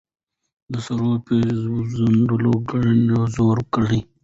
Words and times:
د 0.71 0.73
سرو 0.85 1.11
پېزوانه 1.25 2.35
ګړنګو 2.69 3.21
زوړ 3.35 3.57
کړې 3.73 3.99